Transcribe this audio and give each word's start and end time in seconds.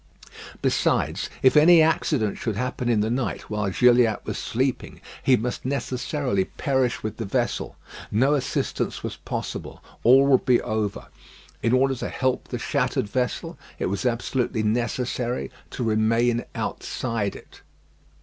Besides, 0.63 1.29
if 1.43 1.55
any 1.55 1.79
accident 1.79 2.39
should 2.39 2.55
happen 2.55 2.89
in 2.89 3.01
the 3.01 3.11
night 3.11 3.51
while 3.51 3.69
Gilliatt 3.69 4.25
was 4.25 4.39
sleeping, 4.39 4.99
he 5.21 5.37
must 5.37 5.63
necessarily 5.63 6.45
perish 6.45 7.03
with 7.03 7.17
the 7.17 7.25
vessel. 7.25 7.75
No 8.09 8.33
assistance 8.33 9.03
was 9.03 9.17
possible; 9.17 9.83
all 10.01 10.25
would 10.25 10.43
be 10.43 10.59
over. 10.59 11.09
In 11.61 11.71
order 11.73 11.93
to 11.93 12.09
help 12.09 12.47
the 12.47 12.57
shattered 12.57 13.07
vessel, 13.07 13.59
it 13.77 13.85
was 13.91 14.03
absolutely 14.03 14.63
necessary 14.63 15.51
to 15.69 15.83
remain 15.83 16.45
outside 16.55 17.35
it. 17.35 17.61